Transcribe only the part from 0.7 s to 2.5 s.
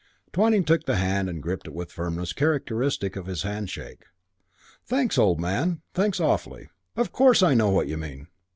the hand and gripped it with a firmness